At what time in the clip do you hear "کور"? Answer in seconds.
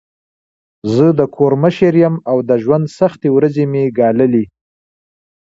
1.35-1.53